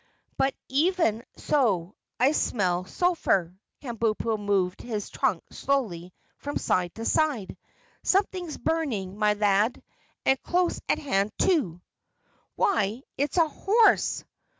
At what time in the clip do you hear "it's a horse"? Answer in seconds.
13.15-14.23